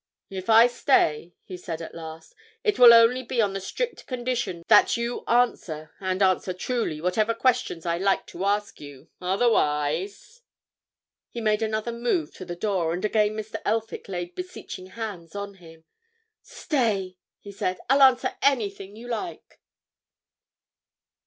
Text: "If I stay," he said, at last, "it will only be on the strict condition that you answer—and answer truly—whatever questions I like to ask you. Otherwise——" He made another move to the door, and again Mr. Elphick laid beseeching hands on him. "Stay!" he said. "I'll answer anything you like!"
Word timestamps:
"If 0.31 0.49
I 0.49 0.65
stay," 0.65 1.35
he 1.43 1.55
said, 1.57 1.79
at 1.79 1.93
last, 1.93 2.33
"it 2.63 2.79
will 2.79 2.91
only 2.91 3.21
be 3.21 3.39
on 3.39 3.53
the 3.53 3.61
strict 3.61 4.07
condition 4.07 4.63
that 4.67 4.97
you 4.97 5.23
answer—and 5.27 6.23
answer 6.23 6.53
truly—whatever 6.53 7.35
questions 7.35 7.85
I 7.85 7.99
like 7.99 8.25
to 8.33 8.43
ask 8.43 8.79
you. 8.81 9.09
Otherwise——" 9.21 10.41
He 11.29 11.39
made 11.39 11.61
another 11.61 11.91
move 11.91 12.33
to 12.33 12.45
the 12.45 12.55
door, 12.55 12.93
and 12.95 13.05
again 13.05 13.35
Mr. 13.35 13.61
Elphick 13.63 14.09
laid 14.09 14.33
beseeching 14.33 14.87
hands 14.87 15.35
on 15.35 15.53
him. 15.57 15.83
"Stay!" 16.41 17.19
he 17.39 17.51
said. 17.51 17.77
"I'll 17.87 18.01
answer 18.01 18.33
anything 18.41 18.95
you 18.95 19.07
like!" 19.07 19.59